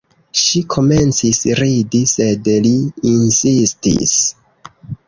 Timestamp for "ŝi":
0.43-0.61